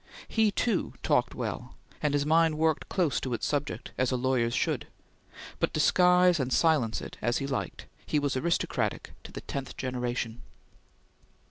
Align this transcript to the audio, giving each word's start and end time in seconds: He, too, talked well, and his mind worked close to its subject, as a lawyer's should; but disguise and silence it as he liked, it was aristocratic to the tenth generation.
He, 0.27 0.49
too, 0.49 0.95
talked 1.03 1.35
well, 1.35 1.75
and 2.01 2.15
his 2.15 2.25
mind 2.25 2.57
worked 2.57 2.89
close 2.89 3.19
to 3.21 3.35
its 3.35 3.45
subject, 3.45 3.91
as 3.99 4.09
a 4.09 4.15
lawyer's 4.15 4.55
should; 4.55 4.87
but 5.59 5.73
disguise 5.73 6.39
and 6.39 6.51
silence 6.51 7.03
it 7.03 7.17
as 7.21 7.37
he 7.37 7.45
liked, 7.45 7.85
it 8.07 8.19
was 8.19 8.35
aristocratic 8.35 9.13
to 9.25 9.31
the 9.31 9.41
tenth 9.41 9.77
generation. 9.77 10.41